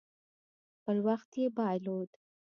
خپل 0.77 0.97
بخت 1.07 1.29
یې 1.39 1.45
بایلود. 1.57 2.09